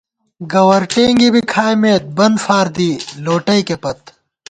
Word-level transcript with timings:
گوَرٹېنگی 0.51 1.29
بی 1.33 1.41
کھائیت، 1.51 2.03
بن 2.17 2.33
فار 2.43 2.65
دی 2.75 2.89
لوٹَئیکےپت 3.23 3.99